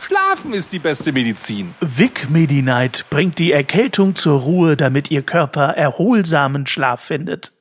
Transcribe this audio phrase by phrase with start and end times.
[0.00, 1.74] Schlafen ist die beste Medizin.
[1.80, 7.52] Vic Medi-Night bringt die Erkältung zur Ruhe, damit Ihr Körper erholsamen Schlaf findet.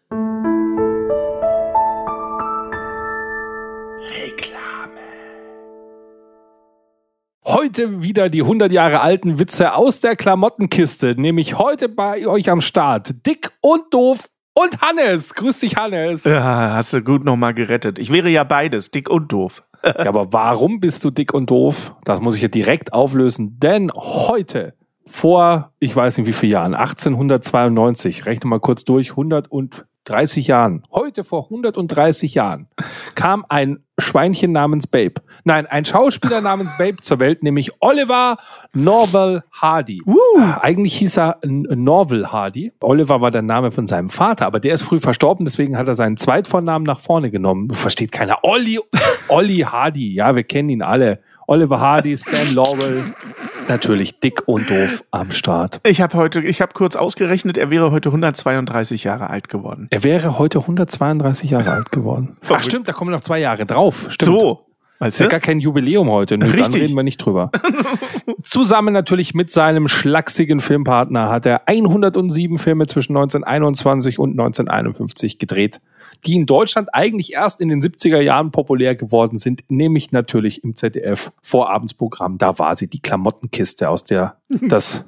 [7.45, 12.61] Heute wieder die 100 Jahre alten Witze aus der Klamottenkiste, nämlich heute bei euch am
[12.61, 13.25] Start.
[13.25, 15.33] Dick und doof und Hannes.
[15.33, 16.23] Grüß dich, Hannes.
[16.23, 17.99] Ja, hast du gut nochmal gerettet.
[17.99, 19.63] Ich wäre ja beides, dick und doof.
[19.83, 21.95] ja, aber warum bist du dick und doof?
[22.05, 24.73] Das muss ich ja direkt auflösen, denn heute
[25.05, 30.47] vor, ich weiß nicht wie viele Jahren, 1892, rechne mal kurz durch, 100 und 30
[30.47, 32.67] Jahren, heute vor 130 Jahren,
[33.15, 35.15] kam ein Schweinchen namens Babe.
[35.43, 38.37] Nein, ein Schauspieler namens Babe zur Welt, nämlich Oliver
[38.73, 40.01] Norval Hardy.
[40.05, 40.15] Uh.
[40.59, 42.71] Eigentlich hieß er Norval Hardy.
[42.81, 45.95] Oliver war der Name von seinem Vater, aber der ist früh verstorben, deswegen hat er
[45.95, 47.69] seinen Zweitvornamen nach vorne genommen.
[47.69, 48.39] Versteht keiner.
[48.43, 48.79] Olli,
[49.29, 51.19] Olli Hardy, ja, wir kennen ihn alle.
[51.47, 53.03] Oliver Hardy, Stan Laurel,
[53.67, 55.79] natürlich dick und doof am Start.
[55.83, 59.87] Ich habe heute, ich habe kurz ausgerechnet, er wäre heute 132 Jahre alt geworden.
[59.89, 62.37] Er wäre heute 132 Jahre alt geworden.
[62.49, 64.07] Ach stimmt, da kommen noch zwei Jahre drauf.
[64.09, 64.31] Stimmt.
[64.31, 64.65] So.
[64.99, 65.23] Weißt du?
[65.25, 66.37] Ist ja gar kein Jubiläum heute.
[66.37, 66.65] Nö, Richtig.
[66.65, 67.51] Dann reden wir nicht drüber.
[68.43, 75.81] Zusammen natürlich mit seinem schlachsigen Filmpartner hat er 107 Filme zwischen 1921 und 1951 gedreht
[76.25, 80.75] die in Deutschland eigentlich erst in den 70er Jahren populär geworden sind, nämlich natürlich im
[80.75, 82.37] ZDF Vorabendsprogramm.
[82.37, 85.03] Da war sie die Klamottenkiste, aus der das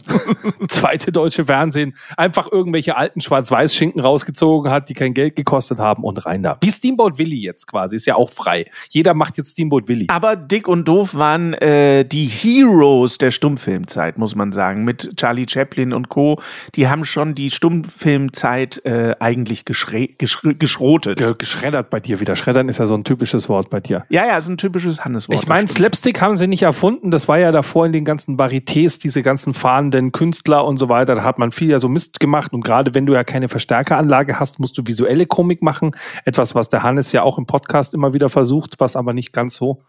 [0.68, 6.26] zweite deutsche Fernsehen einfach irgendwelche alten Schwarz-Weiß-Schinken rausgezogen hat, die kein Geld gekostet haben und
[6.26, 6.58] rein da.
[6.62, 8.66] Wie Steamboat Willy jetzt quasi, ist ja auch frei.
[8.90, 10.06] Jeder macht jetzt Steamboat Willy.
[10.10, 14.84] Aber Dick und Doof waren äh, die Heroes der Stummfilmzeit, muss man sagen.
[14.84, 16.40] Mit Charlie Chaplin und Co.
[16.76, 20.20] Die haben schon die Stummfilmzeit äh, eigentlich geschrotet
[20.60, 21.40] geschrottet.
[21.40, 22.36] Geschreddert bei dir wieder.
[22.36, 24.06] Schreddern ist ja so ein typisches Wort bei dir.
[24.10, 25.40] Ja, ja, ist ein typisches Hanneswort.
[25.40, 27.12] Ich meine, Slapstick haben sie nicht erfunden.
[27.12, 31.16] Das war ja davor in den ganzen Varietés, diese ganzen fahrenden Künstler und so weiter.
[31.16, 32.54] Da hat man viel ja so Mist gemacht.
[32.54, 35.92] Und gerade wenn du ja keine Verstärkeranlage hast, musst du visuelle Komik machen.
[36.24, 39.56] Etwas, was der Hannes ja auch im Podcast immer wieder versucht, was aber nicht ganz
[39.56, 39.80] so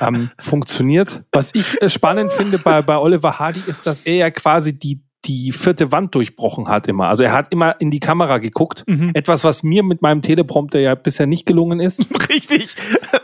[0.00, 1.24] ähm, funktioniert.
[1.32, 5.00] Was ich äh, spannend finde bei, bei Oliver Hardy ist, dass er ja quasi die
[5.24, 7.08] die vierte Wand durchbrochen hat immer.
[7.08, 8.84] Also er hat immer in die Kamera geguckt.
[8.86, 9.12] Mhm.
[9.14, 12.06] Etwas, was mir mit meinem Teleprompter ja bisher nicht gelungen ist.
[12.28, 12.74] Richtig.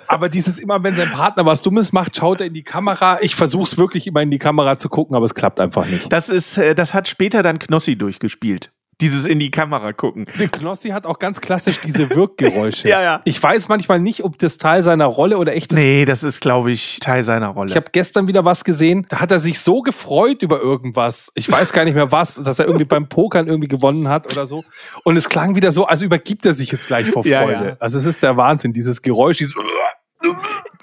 [0.06, 3.18] Aber dieses immer, wenn sein Partner was Dummes macht, schaut er in die Kamera.
[3.20, 6.12] Ich versuche es wirklich immer in die Kamera zu gucken, aber es klappt einfach nicht.
[6.12, 8.70] Das ist, äh, das hat später dann Knossi durchgespielt
[9.00, 10.26] dieses in die Kamera gucken.
[10.26, 12.88] Knossi hat auch ganz klassisch diese Wirkgeräusche.
[12.88, 13.20] ja, ja.
[13.24, 15.78] Ich weiß manchmal nicht, ob das Teil seiner Rolle oder echt ist.
[15.78, 17.70] Nee, das ist, glaube ich, Teil seiner Rolle.
[17.70, 21.30] Ich habe gestern wieder was gesehen, da hat er sich so gefreut über irgendwas.
[21.34, 24.46] Ich weiß gar nicht mehr was, dass er irgendwie beim Pokern irgendwie gewonnen hat oder
[24.46, 24.64] so.
[25.04, 27.52] Und es klang wieder so, also übergibt er sich jetzt gleich vor Freude.
[27.52, 27.76] Ja, ja.
[27.78, 29.54] Also es ist der Wahnsinn, dieses Geräusch, dieses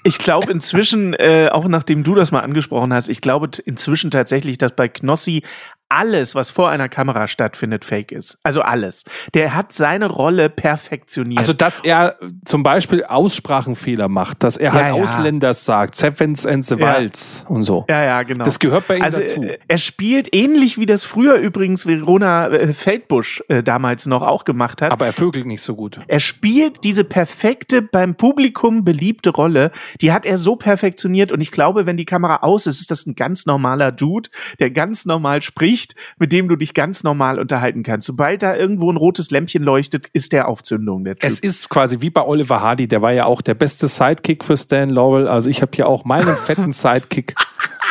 [0.06, 4.56] ich glaube inzwischen, äh, auch nachdem du das mal angesprochen hast, ich glaube inzwischen tatsächlich,
[4.56, 5.42] dass bei Knossi
[5.88, 8.38] alles, was vor einer Kamera stattfindet, fake ist.
[8.42, 9.04] Also alles.
[9.34, 11.38] Der hat seine Rolle perfektioniert.
[11.38, 16.64] Also, dass er zum Beispiel Aussprachenfehler macht, dass er halt ja, Ausländers sagt, Sevens and
[16.64, 17.54] the Wilds ja.
[17.54, 17.84] und so.
[17.88, 18.44] Ja, ja, genau.
[18.44, 19.42] Das gehört bei ihm also, dazu.
[19.42, 24.44] Äh, er spielt ähnlich wie das früher übrigens Verona äh, Feldbusch äh, damals noch auch
[24.44, 24.90] gemacht hat.
[24.90, 26.00] Aber er vögelt nicht so gut.
[26.08, 29.70] Er spielt diese perfekte, beim Publikum beliebte Rolle,
[30.00, 33.06] die hat er so perfektioniert und ich glaube, wenn die Kamera aus ist, ist das
[33.06, 37.38] ein ganz normaler Dude, der ganz normal spricht Licht, mit dem du dich ganz normal
[37.38, 38.06] unterhalten kannst.
[38.06, 41.04] Sobald da irgendwo ein rotes Lämpchen leuchtet, ist der Aufzündung.
[41.04, 44.42] Der es ist quasi wie bei Oliver Hardy, der war ja auch der beste Sidekick
[44.42, 45.28] für Stan Laurel.
[45.28, 47.34] Also ich habe hier auch meinen fetten Sidekick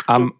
[0.05, 0.33] am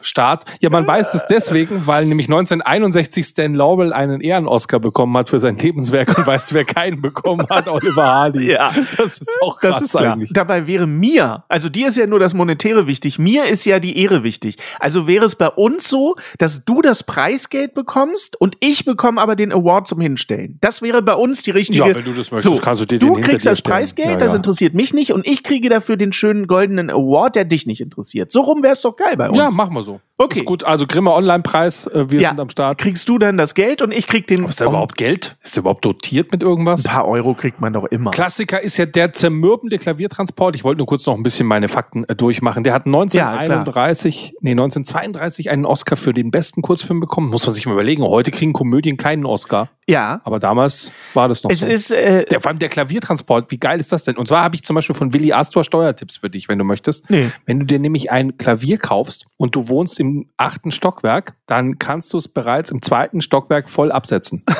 [0.00, 0.44] Start.
[0.60, 5.38] Ja, man weiß es deswegen, weil nämlich 1961 Stan Laurel einen Ehren-Oscar bekommen hat für
[5.38, 7.68] sein Lebenswerk und weißt du, wer keinen bekommen hat?
[7.68, 8.52] Oliver Hardy.
[8.52, 10.32] Ja, das ist auch krass das ist eigentlich.
[10.32, 13.98] Dabei wäre mir, also dir ist ja nur das Monetäre wichtig, mir ist ja die
[13.98, 14.56] Ehre wichtig.
[14.80, 19.36] Also wäre es bei uns so, dass du das Preisgeld bekommst und ich bekomme aber
[19.36, 20.58] den Award zum Hinstellen.
[20.60, 21.78] Das wäre bei uns die richtige.
[21.78, 24.18] Ja, wenn du das möchtest, so, kannst du dir Du kriegst das Preisgeld, ja, ja.
[24.18, 27.80] das interessiert mich nicht und ich kriege dafür den schönen goldenen Award, der dich nicht
[27.80, 28.32] interessiert.
[28.32, 29.38] So rum wäre es doch geil bei uns.
[29.38, 30.00] Ja, machen wir so.
[30.16, 30.38] Okay.
[30.40, 32.28] Ist gut, also Grimme Online-Preis, äh, wir Ja.
[32.30, 32.78] sind am Start.
[32.78, 34.44] Kriegst du dann das Geld und ich krieg den.
[34.44, 35.36] Ist da überhaupt Geld?
[35.42, 36.84] Ist der überhaupt dotiert mit irgendwas?
[36.86, 38.12] Ein paar Euro kriegt man doch immer.
[38.12, 40.54] Klassiker ist ja der zermürbende Klaviertransport.
[40.54, 42.62] Ich wollte nur kurz noch ein bisschen meine Fakten äh, durchmachen.
[42.62, 47.30] Der hat 1931, nee, 1932 einen Oscar für den besten Kurzfilm bekommen.
[47.30, 48.02] Muss man sich mal überlegen.
[48.04, 49.68] Heute kriegen Komödien keinen Oscar.
[49.86, 50.20] Ja.
[50.24, 51.66] Aber damals war das noch Es so.
[51.66, 54.16] ist, äh, der, vor allem der Klaviertransport, wie geil ist das denn?
[54.16, 57.10] Und zwar habe ich zum Beispiel von Willi Astor Steuertipps für dich, wenn du möchtest.
[57.10, 57.30] Nee.
[57.44, 60.03] Wenn du dir nämlich ein Klavier kaufst und du wohnst im
[60.36, 64.44] achten Stockwerk, dann kannst du es bereits im zweiten Stockwerk voll absetzen.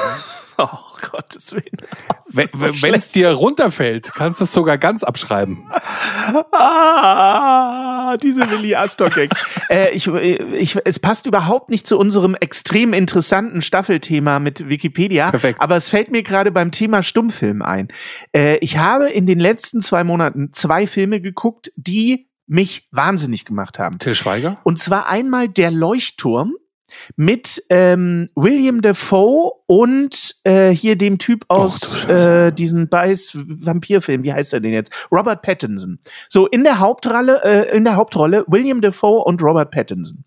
[0.56, 0.68] Oh
[1.10, 1.64] Gottes Willen.
[2.30, 5.66] Wenn so wenn es dir runterfällt, kannst du es sogar ganz abschreiben.
[6.52, 9.30] Ah, diese Willi Astor Gag.
[9.68, 15.30] äh, ich, ich, es passt überhaupt nicht zu unserem extrem interessanten Staffelthema mit Wikipedia.
[15.30, 15.60] Perfekt.
[15.60, 17.88] Aber es fällt mir gerade beim Thema Stummfilm ein.
[18.32, 23.78] Äh, ich habe in den letzten zwei Monaten zwei Filme geguckt, die mich wahnsinnig gemacht
[23.78, 23.98] haben.
[23.98, 24.58] Till Schweiger?
[24.64, 26.54] Und zwar einmal Der Leuchtturm
[27.16, 32.46] mit ähm, William Defoe und äh, hier dem Typ aus Scheiße.
[32.46, 34.92] äh, diesen Beiß-Vampirfilm, wie heißt er denn jetzt?
[35.10, 35.98] Robert Pattinson.
[36.28, 40.24] So, in der Hauptrolle, äh, in der Hauptrolle William Defoe und Robert Pattinson.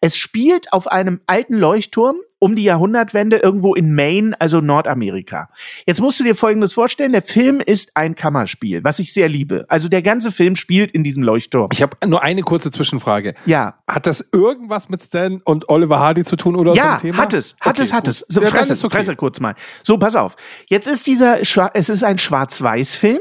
[0.00, 5.48] Es spielt auf einem alten Leuchtturm um die Jahrhundertwende irgendwo in Maine, also Nordamerika.
[5.86, 7.12] Jetzt musst du dir Folgendes vorstellen.
[7.12, 9.64] Der Film ist ein Kammerspiel, was ich sehr liebe.
[9.68, 11.68] Also der ganze Film spielt in diesem Leuchtturm.
[11.72, 13.34] Ich habe nur eine kurze Zwischenfrage.
[13.46, 16.98] Ja, Hat das irgendwas mit Stan und Oliver Hardy zu tun oder Ja, so ein
[17.00, 17.18] Thema?
[17.18, 18.08] hat es, hat Okay, es, hat gut.
[18.10, 18.24] es.
[18.28, 18.96] So, Ja, Fresse, okay.
[18.96, 19.54] Fresse kurz mal.
[19.82, 20.34] So, pass auf.
[20.66, 23.20] Jetzt ist dieser, Schwa- es ist ein Schwarz-Weiß-Film.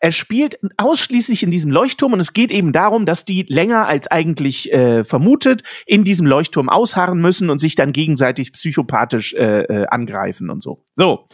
[0.00, 4.06] Er spielt ausschließlich in diesem Leuchtturm und es geht eben darum, dass die länger als
[4.06, 9.86] eigentlich äh, vermutet in diesem Leuchtturm ausharren müssen und sich dann gegenseitig psychopathisch äh, äh,
[9.86, 10.84] angreifen und so.
[10.94, 11.26] So.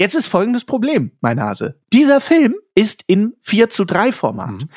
[0.00, 1.78] Jetzt ist folgendes Problem, mein Hase.
[1.92, 4.52] Dieser Film ist in 4 zu 3 Format.
[4.52, 4.68] Mhm.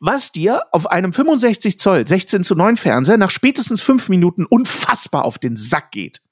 [0.00, 5.24] Was dir auf einem 65 Zoll 16 zu 9 Fernseher nach spätestens fünf Minuten unfassbar
[5.26, 6.23] auf den Sack geht.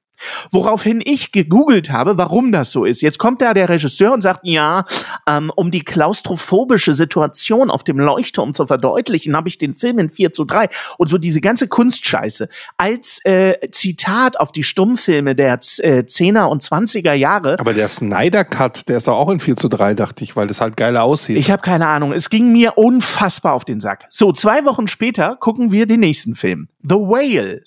[0.50, 3.02] Woraufhin ich gegoogelt habe, warum das so ist.
[3.02, 4.84] Jetzt kommt da der Regisseur und sagt, ja,
[5.26, 10.10] ähm, um die klaustrophobische Situation auf dem Leuchtturm zu verdeutlichen, habe ich den Film in
[10.10, 10.68] 4 zu 3
[10.98, 16.62] und so diese ganze Kunstscheiße als äh, Zitat auf die Stummfilme der äh, 10er und
[16.62, 17.58] 20er Jahre.
[17.58, 20.46] Aber der Snyder Cut, der ist doch auch in 4 zu 3, dachte ich, weil
[20.46, 21.36] das halt geiler aussieht.
[21.36, 22.12] Ich habe keine Ahnung.
[22.12, 24.06] Es ging mir unfassbar auf den Sack.
[24.10, 26.68] So, zwei Wochen später gucken wir den nächsten Film.
[26.82, 27.62] The Whale.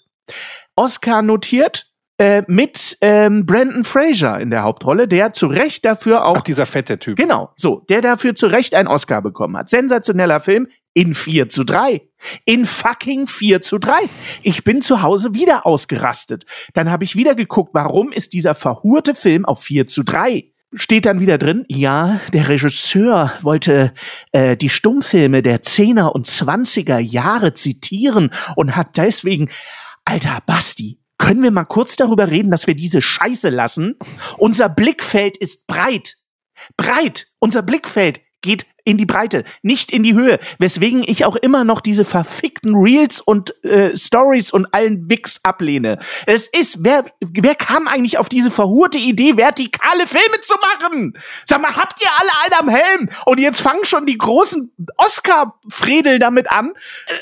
[0.76, 6.38] Oscar notiert äh, mit ähm, Brandon Fraser in der Hauptrolle, der zu Recht dafür auch
[6.38, 7.18] Ach, dieser fette Typ.
[7.18, 9.70] Genau, so, der dafür zu Recht einen Oscar bekommen hat.
[9.70, 12.02] Sensationeller Film in 4 zu 3.
[12.46, 13.94] In fucking 4 zu 3.
[14.44, 16.46] Ich bin zu Hause wieder ausgerastet.
[16.74, 20.46] Dann habe ich wieder geguckt, warum ist dieser verhurte Film auf 4 zu 3?
[20.74, 23.94] Steht dann wieder drin, ja, der Regisseur wollte
[24.34, 29.50] äh, die Stummfilme der 10er und 20er Jahre zitieren und hat deswegen,
[30.04, 33.98] alter Basti, können wir mal kurz darüber reden, dass wir diese Scheiße lassen?
[34.38, 36.18] Unser Blickfeld ist breit
[36.78, 37.28] breit.
[37.40, 40.40] Unser Blickfeld geht in die Breite, nicht in die Höhe.
[40.60, 46.00] Weswegen ich auch immer noch diese verfickten Reels und äh, Stories und allen Wix ablehne.
[46.26, 51.18] Es ist, wer, wer kam eigentlich auf diese verhurte Idee, vertikale Filme zu machen?
[51.46, 53.10] Sag mal, habt ihr alle einen am Helm?
[53.26, 56.74] Und jetzt fangen schon die großen Oscar-Fredel damit an,
[57.08, 57.14] äh,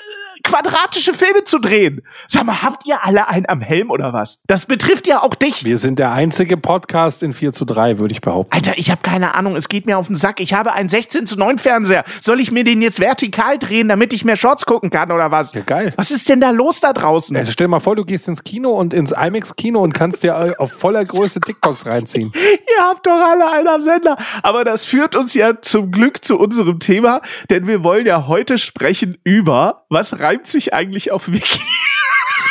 [0.44, 2.01] quadratische Filme zu drehen.
[2.27, 4.39] Sag mal, habt ihr alle einen am Helm oder was?
[4.45, 5.63] Das betrifft ja auch dich.
[5.63, 8.54] Wir sind der einzige Podcast in 4 zu 3, würde ich behaupten.
[8.54, 10.42] Alter, ich habe keine Ahnung, es geht mir auf den Sack.
[10.42, 12.03] Ich habe einen 16 zu 9 Fernseher.
[12.21, 15.53] Soll ich mir den jetzt vertikal drehen, damit ich mehr Shorts gucken kann oder was?
[15.53, 15.94] Ja, geil.
[15.97, 17.36] Was ist denn da los da draußen?
[17.36, 20.55] Also stell dir mal vor, du gehst ins Kino und ins IMAX-Kino und kannst dir
[20.60, 22.31] auf voller Größe TikToks reinziehen.
[22.77, 24.17] Ihr habt doch alle einen am Sender.
[24.41, 28.57] Aber das führt uns ja zum Glück zu unserem Thema, denn wir wollen ja heute
[28.57, 31.60] sprechen über, was reimt sich eigentlich auf Wiki?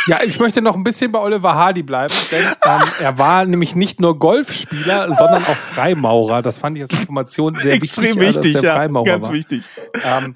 [0.07, 3.77] Ja, ich möchte noch ein bisschen bei Oliver Hardy bleiben, denn ähm, er war nämlich
[3.77, 6.43] nicht nur Golfspieler, sondern auch Freimaurer.
[6.43, 8.77] Das fand ich als Information sehr Extrem wichtig, äh, wichtig, dass der ja.
[8.77, 9.33] Freimaurer Ganz war.
[9.33, 9.63] wichtig.
[10.05, 10.35] Ähm,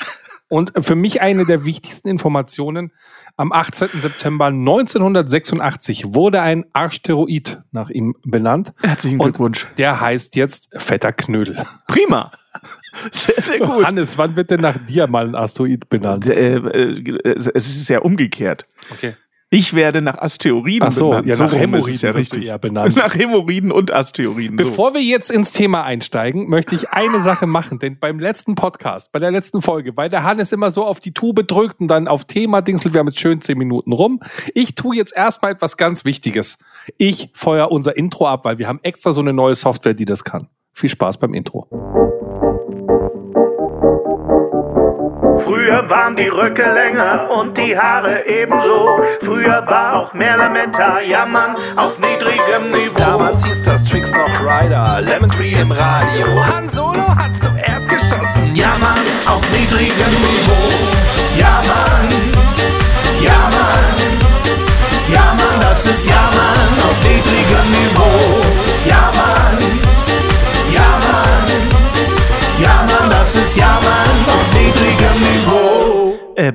[0.49, 2.92] und für mich eine der wichtigsten Informationen.
[3.38, 3.88] Am 18.
[4.00, 8.73] September 1986 wurde ein Asteroid nach ihm benannt.
[8.82, 9.66] Herzlichen Und Glückwunsch.
[9.76, 11.62] der heißt jetzt Fetter Knödel.
[11.87, 12.30] Prima.
[13.12, 13.85] Sehr, sehr gut.
[13.85, 16.26] Hannes, wann wird denn nach dir mal ein Asteroid benannt?
[16.26, 18.66] Äh, äh, es ist ja umgekehrt.
[18.90, 19.16] Okay.
[19.49, 21.29] Ich werde nach Asteroiden Ach so, benannt.
[21.29, 22.47] ja, nach ist es Hämorrhoiden ja richtig.
[22.47, 22.97] eher benannt.
[22.97, 24.57] Nach Hämorrhoiden und Asteroiden.
[24.57, 29.12] Bevor wir jetzt ins Thema einsteigen, möchte ich eine Sache machen, denn beim letzten Podcast,
[29.12, 32.09] bei der letzten Folge, weil der Hannes immer so auf die Tube drückt und dann
[32.09, 34.21] auf Thema dingselt, wir haben jetzt schön zehn Minuten rum.
[34.53, 36.59] Ich tue jetzt erstmal etwas ganz Wichtiges.
[36.99, 40.25] Ich feuer unser Intro ab, weil wir haben extra so eine neue Software, die das
[40.25, 40.49] kann.
[40.73, 41.69] Viel Spaß beim Intro.
[45.47, 49.00] Früher waren die Röcke länger und die Haare ebenso.
[49.23, 52.97] Früher war auch mehr Lametta, jammern auf niedrigem Niveau.
[52.97, 56.26] Damals hieß das Tricks noch Rider, Lemon Tree im Radio.
[56.53, 60.96] Han Solo hat zuerst geschossen, Jammern auf niedrigem Niveau.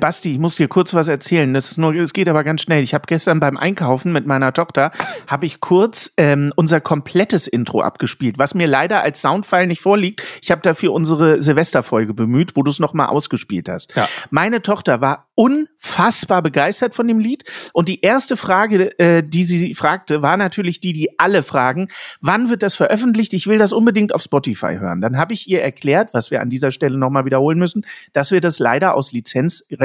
[0.02, 1.54] Basti, ich muss dir kurz was erzählen.
[1.54, 2.84] Das ist nur, es geht aber ganz schnell.
[2.84, 4.92] Ich habe gestern beim Einkaufen mit meiner Tochter
[5.28, 10.24] habe ich kurz ähm, unser komplettes Intro abgespielt, was mir leider als Soundfile nicht vorliegt.
[10.42, 13.96] Ich habe dafür unsere Silvesterfolge bemüht, wo du es noch mal ausgespielt hast.
[13.96, 14.10] Ja.
[14.32, 19.74] Meine Tochter war unfassbar begeistert von dem Lied und die erste Frage, äh, die sie
[19.74, 21.90] fragte, war natürlich die, die alle fragen:
[22.20, 23.34] Wann wird das veröffentlicht?
[23.34, 25.02] Ich will das unbedingt auf Spotify hören.
[25.02, 28.32] Dann habe ich ihr erklärt, was wir an dieser Stelle noch mal wiederholen müssen, dass
[28.32, 29.12] wir das leider aus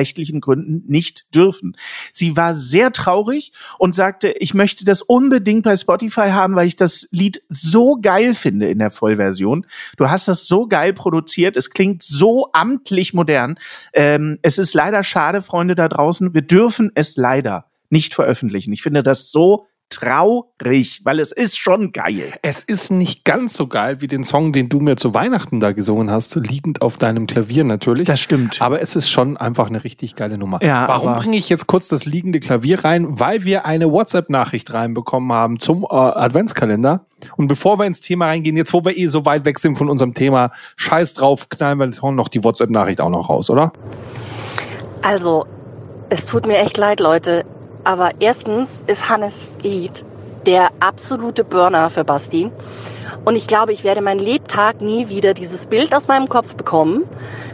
[0.07, 1.77] lizenzrechtlichen Gründen nicht dürfen.
[2.13, 6.77] Sie war sehr traurig und sagte, ich möchte das unbedingt bei Spotify haben, weil ich
[6.77, 9.67] das Lied so geil finde in der Vollversion.
[9.97, 13.59] Du hast das so geil produziert, es klingt so amtlich modern.
[13.93, 18.73] Ähm, es ist leider schade, Freunde da draußen, wir dürfen es leider nicht veröffentlichen.
[18.73, 22.33] Ich finde das so traurig, weil es ist schon geil.
[22.43, 25.73] Es ist nicht ganz so geil wie den Song, den du mir zu Weihnachten da
[25.73, 28.07] gesungen hast, liegend auf deinem Klavier natürlich.
[28.07, 28.61] Das stimmt.
[28.61, 30.63] Aber es ist schon einfach eine richtig geile Nummer.
[30.63, 33.19] Ja, Warum bringe ich jetzt kurz das liegende Klavier rein?
[33.21, 37.07] Weil wir eine WhatsApp-Nachricht reinbekommen haben zum äh, Adventskalender.
[37.37, 39.89] Und bevor wir ins Thema reingehen, jetzt wo wir eh so weit weg sind von
[39.89, 43.73] unserem Thema, scheiß drauf, knallen wir noch die WhatsApp-Nachricht auch noch raus, oder?
[45.03, 45.47] Also,
[46.11, 47.45] es tut mir echt leid, Leute.
[47.87, 50.05] Aber erstens ist Hannes Lied
[50.45, 52.51] der absolute Burner für Basti.
[53.25, 57.05] Und ich glaube, ich werde mein Lebtag nie wieder dieses Bild aus meinem Kopf bekommen,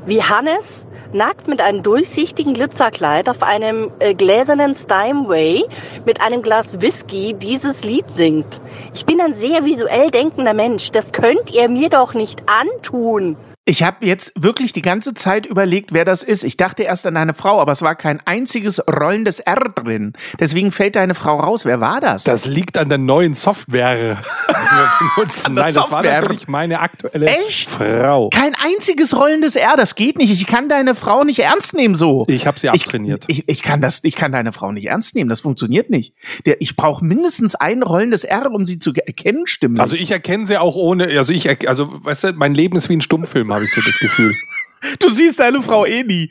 [0.07, 5.65] wie Hannes nackt mit einem durchsichtigen Glitzerkleid auf einem äh, gläsernen Steinway
[6.07, 8.61] mit einem Glas Whisky dieses Lied singt.
[8.95, 10.91] Ich bin ein sehr visuell denkender Mensch.
[10.91, 13.37] Das könnt ihr mir doch nicht antun.
[13.65, 16.43] Ich habe jetzt wirklich die ganze Zeit überlegt, wer das ist.
[16.43, 20.15] Ich dachte erst an eine Frau, aber es war kein einziges rollendes R drin.
[20.41, 21.65] Deswegen fällt deine Frau raus.
[21.65, 22.25] Wer war das?
[22.25, 25.52] Das liegt an der neuen Software, die wir benutzen.
[25.59, 27.71] An Nein, das war natürlich meine aktuelle Echt?
[27.71, 28.31] Frau.
[28.31, 30.33] Kein einziges rollendes R, das geht nicht.
[30.33, 32.25] Ich kann deine Frau nicht ernst nehmen so.
[32.27, 33.25] Ich habe sie abtrainiert.
[33.29, 35.29] Ich, ich, kann das, ich kann deine Frau nicht ernst nehmen.
[35.29, 36.15] Das funktioniert nicht.
[36.47, 39.81] Der, ich brauche mindestens ein rollendes R, um sie zu erkennen, stimmlich.
[39.81, 42.97] Also ich erkenne sie auch ohne, also ich, also weißt du, mein Leben ist wie
[42.97, 44.35] ein Stummfilm, habe ich so das Gefühl.
[44.99, 46.29] du siehst deine Frau eh nie.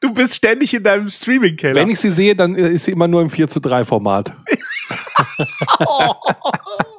[0.00, 1.74] Du bist ständig in deinem Streaming-Keller.
[1.74, 4.32] Wenn ich sie sehe, dann ist sie immer nur im 4 zu 3 Format.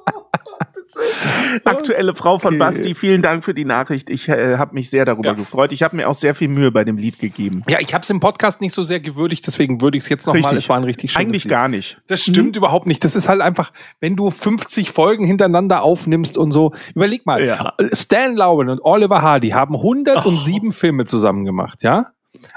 [1.65, 2.58] Aktuelle Frau von Okay.
[2.60, 4.10] Basti, vielen Dank für die Nachricht.
[4.10, 5.34] Ich äh, habe mich sehr darüber Ja.
[5.34, 5.72] gefreut.
[5.72, 7.63] Ich habe mir auch sehr viel Mühe bei dem Lied gegeben.
[7.69, 10.25] Ja, ich habe es im Podcast nicht so sehr gewürdigt, deswegen würde ich es jetzt
[10.27, 10.55] nochmal.
[10.55, 11.51] Es war ein richtig schönes Eigentlich Lied.
[11.51, 12.01] gar nicht.
[12.08, 13.03] Das stimmt überhaupt nicht.
[13.03, 16.74] Das ist halt einfach, wenn du 50 Folgen hintereinander aufnimmst und so.
[16.96, 17.74] Überleg mal, Ja.
[17.93, 22.08] Stan Lauren und Oliver Hardy haben 107 Filme zusammen gemacht, ja?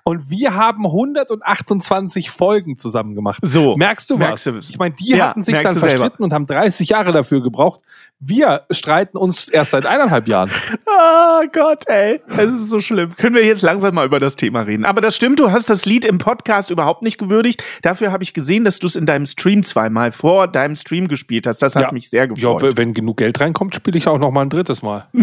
[0.04, 3.40] Und wir haben 128 Folgen zusammen gemacht.
[3.42, 4.52] So, Merkst du merkst was?
[4.52, 4.58] du.
[4.70, 5.96] Ich meine, die Ja, hatten sich dann du selber.
[5.96, 7.80] verstritten und haben 30 Jahre dafür gebraucht.
[8.20, 10.50] Wir streiten uns erst seit eineinhalb Jahren.
[10.94, 12.20] Ah Gott, ey.
[12.28, 13.16] Es ist so schlimm.
[13.16, 14.84] Können wir jetzt langsam mal über das Thema reden.
[14.84, 17.64] Aber das stimmt, du hast das Lied im Podcast überhaupt nicht gewürdigt.
[17.80, 21.46] Dafür habe ich gesehen, dass du es in deinem Stream zweimal vor deinem Stream gespielt
[21.46, 21.62] hast.
[21.62, 21.92] Das hat Ja.
[21.92, 22.62] mich sehr Ja, gefreut.
[22.62, 25.06] w- wenn genug Geld reinkommt, spiele ich auch noch mal ein drittes Mal.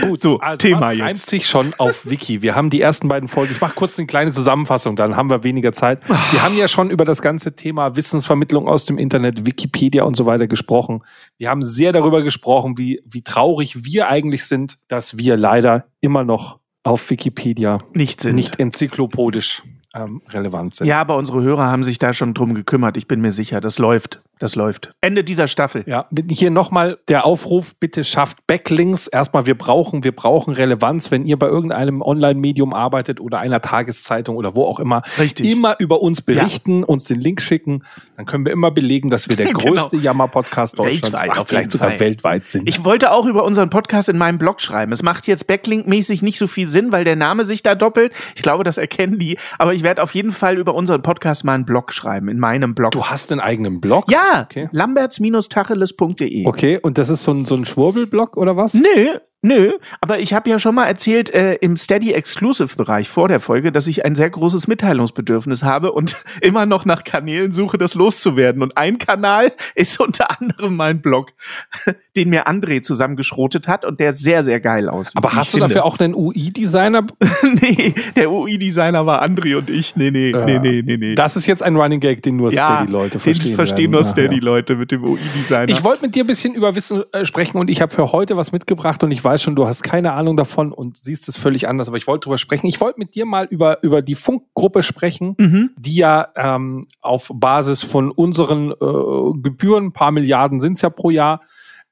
[0.00, 1.26] Gut, so, Also Thema was reimt jetzt.
[1.28, 2.42] sich schon auf Wiki.
[2.42, 3.52] Wir haben die ersten beiden Folgen.
[3.52, 6.00] Ich mache kurz eine kleine Zusammenfassung, dann haben wir weniger Zeit.
[6.30, 10.26] Wir haben ja schon über das ganze Thema Wissensvermittlung aus dem Internet, Wikipedia und so
[10.26, 11.02] weiter gesprochen.
[11.38, 16.24] Wir haben sehr darüber gesprochen, wie, wie traurig wir eigentlich sind, dass wir leider immer
[16.24, 18.34] noch auf Wikipedia Nicht sind.
[18.34, 19.62] nicht enzyklopädisch
[19.94, 20.86] ähm, relevant sind.
[20.86, 22.96] Ja, aber unsere Hörer haben sich da schon drum gekümmert.
[22.96, 24.20] Ich bin mir sicher, das läuft.
[24.42, 24.92] Das läuft.
[25.00, 25.84] Ende dieser Staffel.
[25.86, 29.06] Ja, hier nochmal der Aufruf, bitte schafft Backlinks.
[29.06, 34.34] Erstmal, wir brauchen, wir brauchen Relevanz, wenn ihr bei irgendeinem Online-Medium arbeitet oder einer Tageszeitung
[34.34, 35.02] oder wo auch immer.
[35.16, 35.48] Richtig.
[35.48, 37.84] Immer über uns berichten, uns den Link schicken.
[38.16, 39.60] Dann können wir immer belegen, dass wir der Genau.
[39.60, 42.00] größte Jammer-Podcast Deutschlands, Weltweit ach, vielleicht sogar Fall.
[42.00, 42.68] weltweit sind.
[42.68, 44.90] Ich wollte auch über unseren Podcast in meinem Blog schreiben.
[44.90, 48.12] Es macht jetzt Backlink-mäßig nicht so viel Sinn, weil der Name sich da doppelt.
[48.34, 49.38] Ich glaube, das erkennen die.
[49.60, 52.74] Aber ich werde auf jeden Fall über unseren Podcast mal einen Blog schreiben, in meinem
[52.74, 52.90] Blog.
[52.90, 54.10] du hast einen eigenen Blog?
[54.10, 54.68] ja, Okay.
[54.72, 56.46] lamberts-tacheles.de.
[56.46, 58.74] Okay, und das ist so ein, so ein Schwurbelblog oder was?
[58.74, 63.26] Nö, Nö, aber ich habe ja schon mal erzählt äh, im Steady Exclusive Bereich vor
[63.26, 67.76] der Folge, dass ich ein sehr großes Mitteilungsbedürfnis habe und immer noch nach Kanälen suche,
[67.76, 68.62] das loszuwerden.
[68.62, 71.32] Und ein Kanal ist unter anderem mein Blog,
[72.16, 75.16] den mir André zusammengeschrotet hat und der sehr, sehr geil aussieht.
[75.16, 75.74] Aber hast du finde.
[75.74, 77.04] dafür auch einen UI-Designer?
[77.42, 79.96] nee, der UI-Designer war André und ich.
[79.96, 81.14] Nee, nee, nee, nee, nee, nee.
[81.16, 83.48] Das ist jetzt ein Running Gag, den nur Steady-Leute verstehen.
[83.48, 84.12] Den verstehen nur Ja, ja.
[84.12, 85.68] Steady-Leute mit dem UI-Designer.
[85.68, 88.36] Ich wollte mit dir ein bisschen über Wissen äh, sprechen und ich habe für heute
[88.36, 91.68] was mitgebracht und ich weiß schon, du hast keine Ahnung davon und siehst es völlig
[91.68, 92.66] anders, aber ich wollte drüber sprechen.
[92.66, 95.70] Ich wollte mit dir mal über, über die Funkgruppe sprechen, Mhm.
[95.78, 100.90] die ja ähm, auf Basis von unseren äh, Gebühren, ein paar Milliarden sind es ja
[100.90, 101.40] pro Jahr,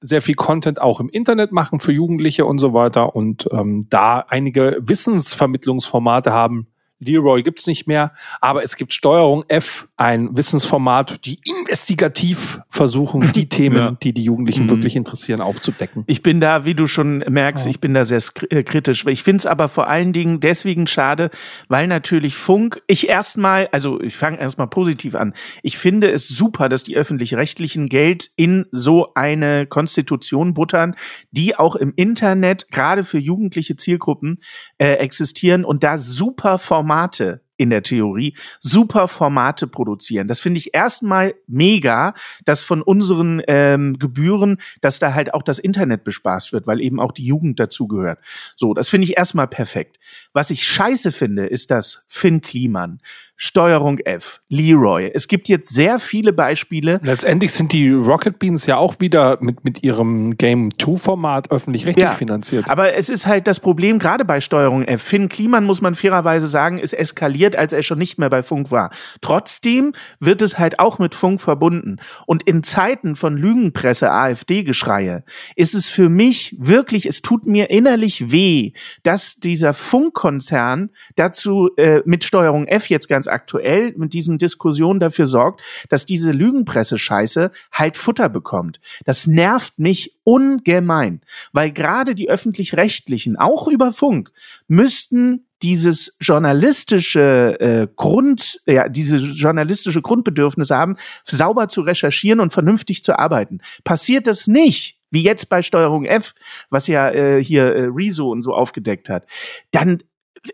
[0.01, 4.25] sehr viel Content auch im Internet machen für Jugendliche und so weiter und ähm, da
[4.29, 6.67] einige Wissensvermittlungsformate haben.
[7.01, 13.49] Leroy gibt's nicht mehr, aber es gibt Steuerung F, ein Wissensformat, die investigativ versuchen, die
[13.49, 13.91] Themen, Ja.
[14.03, 14.71] die die Jugendlichen Mhm.
[14.71, 16.05] wirklich interessieren, aufzudecken.
[16.07, 19.05] Ich bin da, wie du schon merkst, ich bin da sehr äh, kritisch.
[19.07, 21.31] Ich finde es aber vor allen Dingen deswegen schade,
[21.69, 25.35] weil natürlich Funk, ich erstmal, also ich fange erstmal positiv an.
[25.63, 30.95] Ich finde es super, dass die öffentlich-rechtlichen Geld in so eine Konstitution buttern,
[31.31, 34.39] die auch im Internet, gerade für jugendliche Zielgruppen,
[34.79, 36.59] äh, existieren und da super
[36.91, 40.27] Formate in der Theorie super Formate produzieren.
[40.29, 42.15] Das finde ich erstmal mega,
[42.45, 46.99] dass von unseren ähm, Gebühren, dass da halt auch das Internet bespaßt wird, weil eben
[46.99, 48.19] auch die Jugend dazugehört.
[48.57, 49.99] So, das finde ich erstmal perfekt.
[50.33, 53.01] Was ich scheiße finde, ist das Finn Kliman,
[53.43, 55.11] Steuerung F, Leroy.
[55.15, 57.01] Es gibt jetzt sehr viele Beispiele.
[57.03, 62.05] Letztendlich sind die Rocket Beans ja auch wieder mit, mit ihrem Game 2 Format öffentlich-rechtlich
[62.05, 62.11] Ja.
[62.11, 62.69] finanziert.
[62.69, 65.01] Aber es ist halt das Problem, gerade bei Steuerung F.
[65.03, 68.71] Finn Kliman, muss man fairerweise sagen, ist eskaliert, als er schon nicht mehr bei Funk
[68.71, 68.91] war.
[69.21, 71.97] Trotzdem wird es halt auch mit Funk verbunden.
[72.27, 75.25] Und in Zeiten von Lügenpresse, AfD-Geschreie,
[75.57, 82.01] ist es für mich wirklich, es tut mir innerlich weh, dass dieser Funkkonzern dazu äh,
[82.05, 87.97] mit Steuerung F jetzt ganz aktuell mit diesen Diskussionen dafür sorgt, dass diese Lügenpresse-Scheiße halt
[87.97, 88.81] Futter bekommt.
[89.05, 91.21] Das nervt mich ungemein,
[91.53, 94.31] weil gerade die öffentlich-rechtlichen, auch über Funk,
[94.69, 103.05] müssten dieses journalistische äh, Grund, ja, diese journalistische Grundbedürfnis haben, sauber zu recherchieren und vernünftig
[103.05, 103.61] zu arbeiten.
[103.85, 106.35] Passiert das nicht, wie jetzt bei Steuerung F,
[106.71, 109.27] was ja äh, hier äh, Rezo und so aufgedeckt hat,
[109.71, 110.03] dann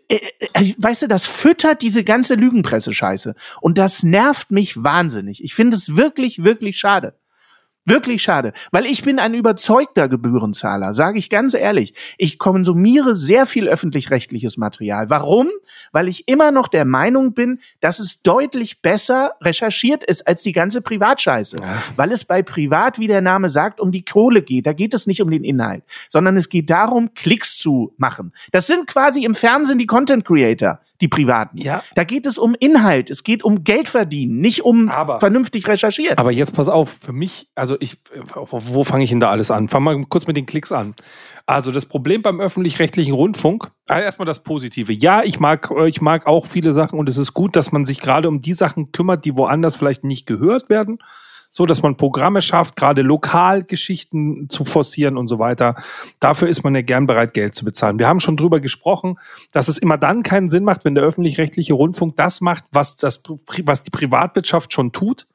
[0.09, 0.19] äh,
[0.53, 3.35] äh, weißt du, das füttert diese ganze Lügenpresse-Scheiße.
[3.61, 5.43] Und das nervt mich wahnsinnig.
[5.43, 7.15] Ich finde es wirklich, wirklich schade.
[7.87, 11.93] Wirklich schade, weil ich bin ein überzeugter Gebührenzahler, sage ich ganz ehrlich.
[12.17, 15.09] Ich konsumiere sehr viel öffentlich-rechtliches Material.
[15.09, 15.47] Warum?
[15.93, 20.51] Weil ich immer noch der Meinung bin, dass es deutlich besser recherchiert ist als die
[20.51, 21.55] ganze Privatscheiße.
[21.95, 24.65] Weil es bei Privat, wie der Name sagt, um die Kohle geht.
[24.67, 28.33] Da geht es nicht um den Inhalt, sondern es geht darum, Klicks zu machen.
[28.51, 31.57] Das sind quasi im Fernsehen die Content Creator, die Privaten.
[31.59, 31.83] Ja.
[31.95, 36.17] Da geht es um Inhalt, es geht um Geld verdienen, nicht um Aber- vernünftig recherchiert.
[36.17, 37.97] Aber jetzt pass auf, für mich, also ich,
[38.33, 39.69] wo fange ich denn da alles an?
[39.69, 40.95] Fangen wir kurz mit den Klicks an.
[41.45, 44.91] Also das Problem beim öffentlich-rechtlichen Rundfunk, äh, erstmal das Positive.
[44.91, 47.85] Ja, ich mag, äh, ich mag auch viele Sachen und es ist gut, dass man
[47.85, 50.97] sich gerade um die Sachen kümmert, die woanders vielleicht nicht gehört werden.
[51.49, 55.75] So, dass man Programme schafft, gerade lokal Geschichten zu forcieren und so weiter.
[56.19, 57.99] Dafür ist man ja gern bereit, Geld zu bezahlen.
[57.99, 59.17] Wir haben schon drüber gesprochen,
[59.51, 63.21] dass es immer dann keinen Sinn macht, wenn der öffentlich-rechtliche Rundfunk das macht, was, das,
[63.63, 65.25] was die Privatwirtschaft schon tut.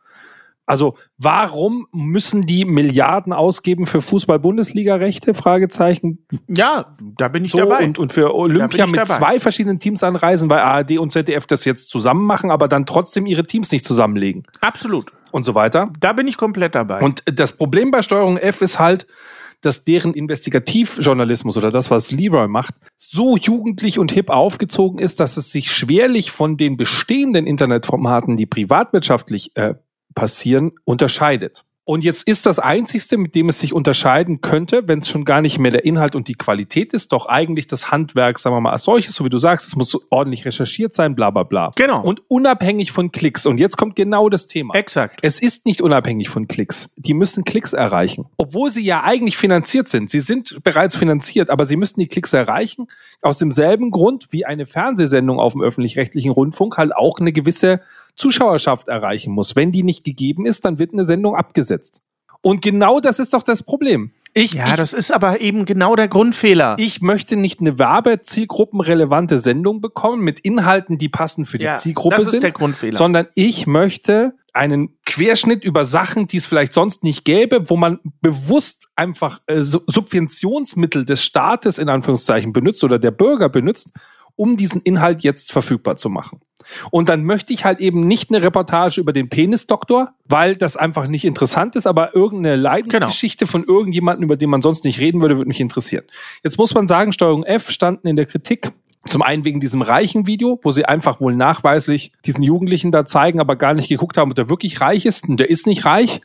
[0.65, 5.35] Also warum müssen die Milliarden ausgeben für Fußball-Bundesliga-Rechte?
[5.35, 6.25] Fragezeichen.
[6.49, 7.85] Ja, da bin ich So dabei.
[7.85, 9.15] und, und für Olympia mit dabei.
[9.15, 13.27] zwei verschiedenen Teams anreisen, weil ARD und ZDF das jetzt zusammen machen, aber dann trotzdem
[13.27, 15.13] ihre Teams nicht zusammenlegen Absolut.
[15.33, 15.93] Und so weiter.
[16.01, 17.01] Da bin ich komplett dabei.
[17.01, 19.07] Und das Problem bei Steuerung F ist halt,
[19.63, 25.37] dass deren Investigativjournalismus oder das, was Leroy macht, so jugendlich und hip aufgezogen ist, dass
[25.37, 29.75] es sich schwerlich von den bestehenden Internetformaten, die privatwirtschaftlich äh,
[30.15, 31.65] passieren, unterscheidet.
[31.85, 35.41] Und jetzt ist das Einzigste, mit dem es sich unterscheiden könnte, wenn es schon gar
[35.41, 38.71] nicht mehr der Inhalt und die Qualität ist, doch eigentlich das Handwerk, sagen wir mal,
[38.71, 41.73] als solches, so wie du sagst, es muss ordentlich recherchiert sein, bla bla bla.
[41.75, 42.01] Genau.
[42.01, 43.47] Und unabhängig von Klicks.
[43.47, 44.75] Und jetzt kommt genau das Thema.
[44.75, 45.19] Exakt.
[45.23, 46.95] Es ist nicht unabhängig von Klicks.
[46.97, 48.27] Die müssen Klicks erreichen.
[48.37, 50.09] Obwohl sie ja eigentlich finanziert sind.
[50.09, 52.87] Sie sind bereits finanziert, aber sie müssten die Klicks erreichen.
[53.23, 57.81] Aus demselben Grund, wie eine Fernsehsendung auf dem öffentlich-rechtlichen Rundfunk halt auch eine gewisse
[58.17, 59.57] Zuschauerschaft erreichen muss.
[59.57, 62.03] Wenn die nicht gegeben ist, dann wird eine Sendung abgesetzt.
[62.41, 64.11] Und genau das ist doch das Problem.
[64.35, 66.77] Ich, Ja, ich, das ist aber eben genau der Grundfehler.
[66.79, 72.17] ich möchte nicht eine werbezielgruppenrelevante Sendung bekommen mit Inhalten, die passend für die Ja, Zielgruppe
[72.17, 72.97] das ist sind, der Grundfehler.
[72.97, 78.01] sondern ich möchte einen Querschnitt über Sachen, die es vielleicht sonst nicht gäbe, wo man
[78.21, 83.93] bewusst einfach äh, Subventionsmittel des Staates in Anführungszeichen benutzt oder der Bürger benutzt,
[84.37, 86.41] um diesen Inhalt jetzt verfügbar zu machen.
[86.91, 91.07] Und dann möchte ich halt eben nicht eine Reportage über den Penisdoktor, weil das einfach
[91.07, 93.53] nicht interessant ist, aber irgendeine Leidensgeschichte genau.
[93.53, 96.05] von irgendjemandem, über den man sonst nicht reden würde, würde mich interessieren.
[96.45, 98.71] Jetzt muss man sagen, Steuerung F standen in der Kritik
[99.05, 103.41] zum einen wegen diesem reichen Video, wo sie einfach wohl nachweislich diesen Jugendlichen da zeigen,
[103.41, 105.29] aber gar nicht geguckt haben, ob der wirklich reich ist.
[105.29, 106.21] Und der ist nicht reich.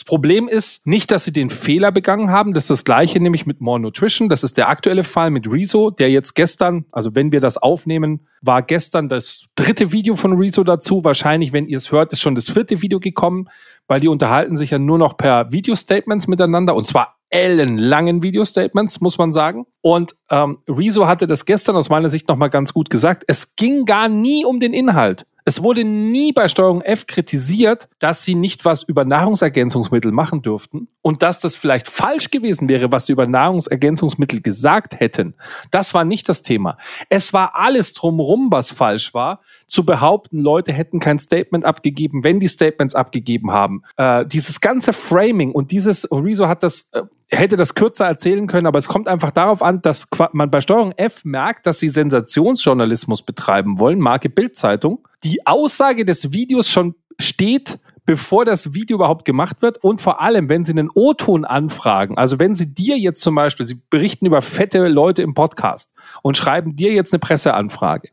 [0.00, 2.54] Das Problem ist nicht, dass sie den Fehler begangen haben.
[2.54, 4.30] Das ist das gleiche nämlich mit More Nutrition.
[4.30, 8.26] Das ist der aktuelle Fall mit Rezo, der jetzt gestern, also wenn wir das aufnehmen,
[8.40, 11.04] war gestern das dritte Video von Rezo dazu.
[11.04, 13.50] Wahrscheinlich, wenn ihr es hört, ist schon das vierte Video gekommen,
[13.88, 19.18] weil die unterhalten sich ja nur noch per Video-Statements miteinander und zwar ellenlangen Video-Statements, muss
[19.18, 19.66] man sagen.
[19.82, 23.24] Und ähm, Rezo hatte das gestern aus meiner Sicht nochmal ganz gut gesagt.
[23.26, 25.26] Es ging gar nie um den Inhalt.
[25.50, 30.86] Es wurde nie bei Steuerung F kritisiert, dass sie nicht was über Nahrungsergänzungsmittel machen dürften
[31.02, 35.34] und dass das vielleicht falsch gewesen wäre, was sie über Nahrungsergänzungsmittel gesagt hätten.
[35.72, 36.78] Das war nicht das Thema.
[37.08, 42.40] Es war alles drumherum, was falsch war, zu behaupten, Leute hätten kein Statement abgegeben, wenn
[42.40, 43.82] die Statements abgegeben haben.
[43.96, 48.66] Äh, dieses ganze Framing und dieses, Rezo hat das äh, hätte das kürzer erzählen können,
[48.66, 53.22] aber es kommt einfach darauf an, dass man bei Steuerung F merkt, dass sie Sensationsjournalismus
[53.22, 55.06] betreiben wollen, Marke Bildzeitung.
[55.22, 60.48] Die Aussage des Videos schon steht, bevor das Video überhaupt gemacht wird und vor allem,
[60.48, 64.42] wenn sie einen O-Ton anfragen, also wenn sie dir jetzt zum Beispiel, sie berichten über
[64.42, 68.08] fette Leute im Podcast und schreiben dir jetzt eine Presseanfrage,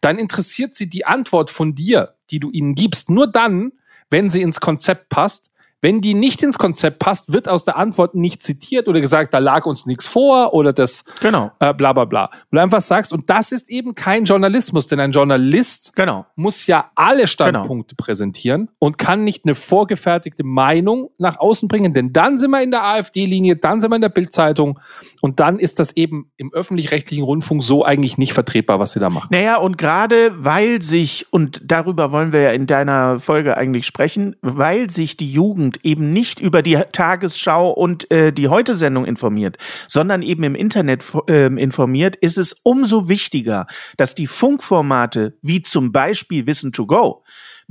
[0.00, 3.72] dann interessiert sie die Antwort von dir, die du ihnen gibst, nur dann,
[4.10, 8.14] wenn sie ins Konzept passt wenn die nicht ins Konzept passt, wird aus der Antwort
[8.14, 11.50] nicht zitiert oder gesagt, da lag uns nichts vor oder das genau.
[11.58, 12.30] äh, bla bla bla.
[12.50, 16.24] Wo du einfach sagst, und das ist eben kein Journalismus, denn ein Journalist genau.
[16.36, 18.04] muss ja alle Standpunkte genau.
[18.04, 22.70] präsentieren und kann nicht eine vorgefertigte Meinung nach außen bringen, denn dann sind wir in
[22.70, 24.78] der AfD-Linie, dann sind wir in der Bildzeitung
[25.22, 29.08] und dann ist das eben im öffentlich-rechtlichen Rundfunk so eigentlich nicht vertretbar, was sie da
[29.08, 29.28] machen.
[29.30, 34.34] Naja, und gerade weil sich, und darüber wollen wir ja in deiner Folge eigentlich sprechen,
[34.42, 40.22] weil sich die Jugend eben nicht über die Tagesschau und äh, die Heute-Sendung informiert, sondern
[40.22, 46.48] eben im Internet äh, informiert, ist es umso wichtiger, dass die Funkformate wie zum Beispiel
[46.48, 47.22] Wissen to Go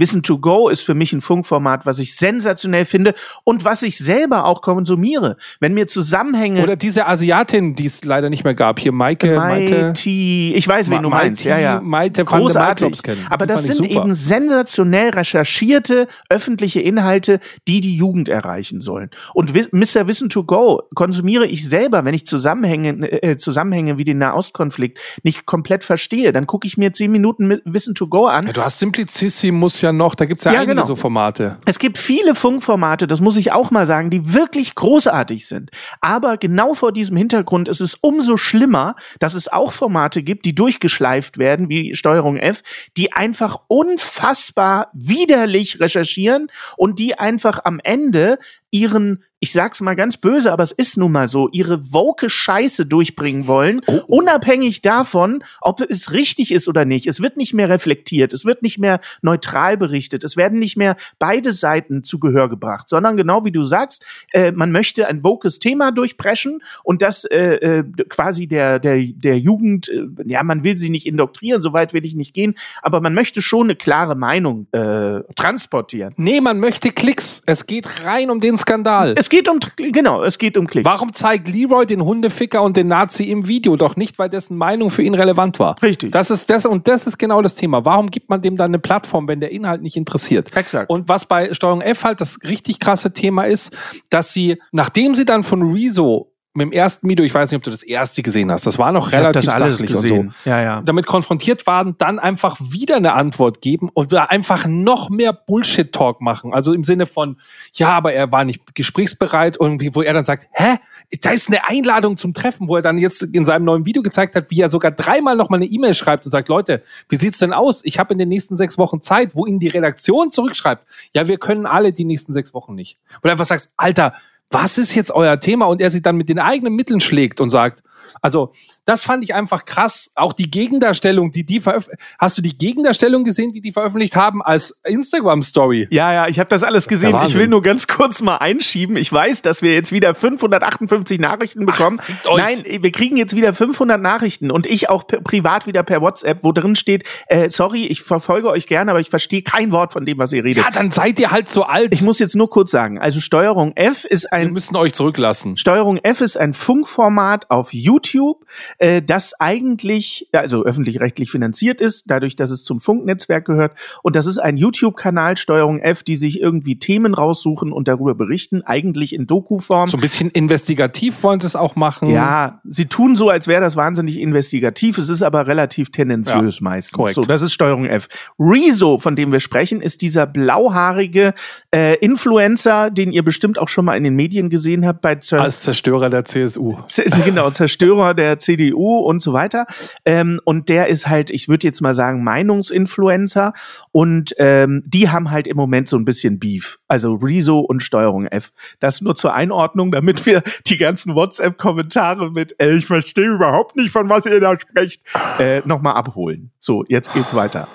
[0.02, 4.00] Wissen to Go ist für mich ein Funkformat, was ich sensationell finde und was ich
[4.00, 5.38] selber auch konsumiere.
[5.60, 6.64] Wenn mir Zusammenhänge.
[6.64, 8.80] Oder diese Asiatin, die es leider nicht mehr gab.
[8.80, 9.36] Hier Maike.
[9.36, 9.94] Maite.
[9.96, 11.44] Ich weiß, wen Ma du meinst.
[11.46, 11.80] Ja, ja.
[11.82, 13.02] Maite Großartig.
[13.30, 19.12] Aber das sind eben sensationell recherchierte öffentliche Inhalte, die die Jugend erreichen sollen.
[19.36, 20.08] Und Mr.
[20.08, 25.46] Wissen to Go konsumiere ich selber, wenn ich Zusammenhänge, äh, Zusammenhänge wie den Nahostkonflikt nicht
[25.46, 26.32] komplett verstehe.
[26.32, 28.48] Dann gucke ich mir zehn Minuten Wissen to Go an.
[28.48, 30.86] Ja, du hast Simplicissimus ja noch, da gibt es ja, ja einige genau.
[30.86, 31.58] so Formate.
[31.66, 35.72] Es gibt viele Funkformate, das muss ich auch mal sagen, die wirklich großartig sind.
[36.00, 40.56] Aber genau vor diesem Hintergrund ist es umso schlimmer, dass es auch Formate gibt, die
[40.56, 42.62] durchgeschleift werden, wie Steuerung F,
[42.98, 48.38] die einfach unfassbar widerlich recherchieren und die einfach am Ende
[48.72, 52.86] ihren ich sag's mal ganz böse, aber es ist nun mal so, ihre woke Scheiße
[52.86, 54.02] durchbringen wollen, oh.
[54.06, 57.08] unabhängig davon, ob es richtig ist oder nicht.
[57.08, 60.96] Es wird nicht mehr reflektiert, es wird nicht mehr neutral berichtet, es werden nicht mehr
[61.18, 65.58] beide Seiten zu Gehör gebracht, sondern genau wie du sagst, äh, man möchte ein wokes
[65.58, 70.78] Thema durchpreschen und das äh, äh, quasi der, der, der Jugend, äh, ja, man will
[70.78, 72.54] sie nicht indoktrieren, so weit will ich nicht gehen,
[72.84, 76.14] aber man möchte schon eine klare Meinung äh, transportieren.
[76.18, 77.42] Nee, man möchte Klicks.
[77.48, 79.16] Es geht rein um den Skandal.
[79.18, 80.90] Es geht um, genau, es geht um Klicks.
[80.90, 83.76] Warum zeigt Leroy den Hundeficker und den Nazi im Video?
[83.76, 85.76] Doch nicht, weil dessen Meinung für ihn relevant war.
[85.84, 86.12] Richtig.
[86.12, 87.86] Das ist das, und das ist genau das Thema.
[87.86, 90.56] Warum gibt man dem dann eine Plattform, wenn der Inhalt nicht interessiert?
[90.56, 90.90] Exakt.
[90.90, 93.76] Und was bei Steuerung F halt das richtig krasse Thema ist,
[94.10, 97.64] dass sie, nachdem sie dann von Rezo mit dem ersten Video, ich weiß nicht, ob
[97.64, 100.26] du das erste gesehen hast, das war noch relativ sachlich und so.
[100.44, 100.82] Ja, ja.
[100.82, 106.54] Damit konfrontiert waren, dann einfach wieder eine Antwort geben und einfach noch mehr Bullshit-Talk machen.
[106.54, 107.40] Also im Sinne von,
[107.74, 110.78] ja, aber er war nicht gesprächsbereit, irgendwie, wo er dann sagt, hä?
[111.22, 114.36] Da ist eine Einladung zum Treffen, wo er dann jetzt in seinem neuen Video gezeigt
[114.36, 117.54] hat, wie er sogar dreimal nochmal eine E-Mail schreibt und sagt, Leute, wie sieht's denn
[117.54, 117.82] aus?
[117.84, 121.38] Ich habe in den nächsten sechs Wochen Zeit, wo ihn die Redaktion zurückschreibt, ja, wir
[121.38, 122.98] können alle die nächsten sechs Wochen nicht.
[123.22, 124.14] Du einfach sagst, Alter,
[124.52, 125.66] was ist jetzt euer Thema?
[125.66, 127.84] Und er sich dann mit den eigenen Mitteln schlägt und sagt,
[128.22, 128.54] Also,
[128.92, 130.12] das fand ich einfach krass.
[130.16, 132.02] Auch die Gegendarstellung, die die veröffentlicht.
[132.20, 135.88] Hast du die Gegendarstellung gesehen, die die veröffentlicht haben als Instagram-Story?
[135.92, 137.12] Ja, ja, ich habe das alles gesehen.
[137.12, 137.40] Ich Wahnsinn.
[137.40, 138.98] will nur ganz kurz mal einschieben.
[138.98, 142.02] Ich weiß, dass wir jetzt wieder 558 Nachrichten bekommen.
[142.26, 142.38] euch.
[142.38, 146.52] Nein, wir kriegen jetzt wieder 500 Nachrichten und ich auch privat wieder per WhatsApp, wo
[146.52, 150.18] drin steht, äh, sorry, ich verfolge euch gerne, aber ich verstehe kein Wort von dem,
[150.18, 150.66] was ihr redet.
[150.66, 151.94] Ja, dann seid ihr halt so alt.
[151.94, 155.58] Ich muss jetzt nur kurz sagen, also Steuerung F ist Wir ein müssen euch zurücklassen.
[155.58, 158.46] Steuerung F ist ein Funkformat auf YouTube,
[158.82, 163.74] äh, das eigentlich, also öffentlich-rechtlich finanziert ist, dadurch, dass es zum Funknetzwerk gehört.
[164.02, 168.64] Und das ist ein YouTube-Kanal, Steuerung F, die sich irgendwie Themen raussuchen und darüber berichten,
[168.64, 169.88] eigentlich in Doku-Form.
[169.88, 172.10] So ein bisschen investigativ wollen sie es auch machen.
[172.10, 174.98] Ja, sie tun so, als wäre das wahnsinnig investigativ.
[174.98, 176.94] Es ist aber relativ tendenziös meistens.
[176.94, 177.16] korrekt.
[177.18, 178.08] So, das ist Steuerung F.
[178.40, 181.36] Rezo, von dem wir sprechen, ist dieser blauhaarige
[181.74, 185.42] äh, Influencer, den ihr bestimmt auch schon mal in den Medien gesehen habt bei Zer
[185.42, 186.78] Als Zerstörer der CSU.
[186.88, 189.66] Z- genau, Zerstörer der CDU und so weiter.
[190.06, 193.54] Ähm, und der ist halt, ich würde jetzt mal sagen, Meinungsinfluencer.
[193.92, 196.80] Und ähm, die haben halt im Moment so ein bisschen Beef.
[196.88, 198.52] Also Rezo und Steuerung F.
[198.80, 203.92] Das nur zur Einordnung, damit wir die ganzen WhatsApp-Kommentare mit, äh, ich verstehe überhaupt nicht,
[203.92, 205.02] von was ihr da sprecht,
[205.40, 206.52] äh, nochmal abholen.
[206.60, 207.68] So, jetzt geht's weiter.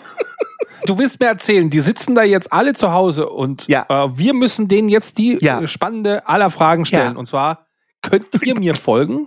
[0.87, 3.87] Du willst mir erzählen, die sitzen da jetzt alle zu Hause und Ja.
[3.89, 5.61] äh, wir müssen denen jetzt die Ja.
[5.61, 7.15] äh, spannende aller Fragen stellen.
[7.15, 7.19] Ja.
[7.19, 7.67] Und zwar,
[8.03, 9.27] könnt ihr mir folgen?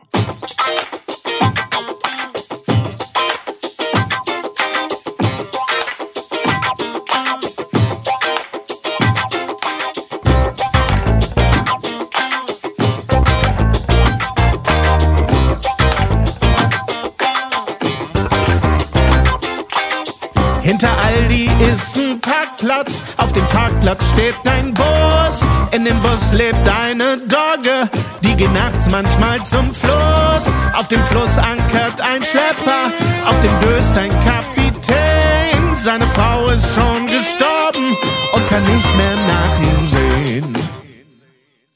[20.81, 25.41] Hinter Aldi ist ein Parkplatz, auf dem Parkplatz steht ein Bus.
[25.71, 27.89] In dem Bus lebt eine Dogge,
[28.21, 30.53] die geht nachts manchmal zum Fluss.
[30.73, 32.93] Auf dem Fluss ankert ein Schlepper,
[33.25, 35.75] auf dem döst ein Kapitän.
[35.75, 37.97] Seine Frau ist schon gestorben
[38.31, 40.57] und kann nicht mehr nach ihm sehen.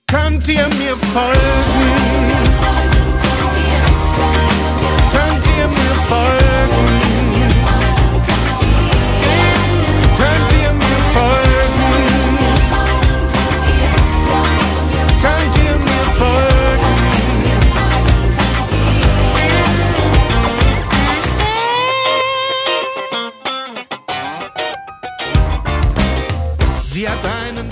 [0.07, 1.91] Könnt ihr mir folgen?
[5.11, 7.02] Könnt ihr mir folgen?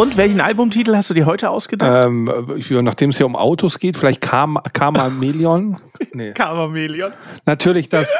[0.01, 2.07] Und welchen Albumtitel hast du dir heute ausgedacht?
[2.07, 2.25] Ähm,
[2.83, 5.77] nachdem es hier um Autos geht, vielleicht Karma, Karma Melion.
[6.13, 6.31] Nee.
[6.33, 7.13] Kammermelion.
[7.45, 8.13] Natürlich das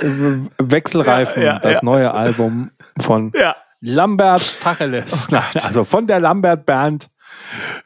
[0.00, 1.80] äh, äh, Wechselreifen, Ja, ja, das ja.
[1.84, 3.54] neue Album von Ja.
[3.80, 5.28] Lamberts Tacheles.
[5.30, 7.08] Nein, also von der Lambert Band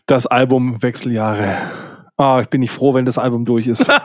[0.07, 1.57] das Album Wechseljahre.
[2.17, 3.91] Ah, ich bin nicht froh, wenn das Album durch ist.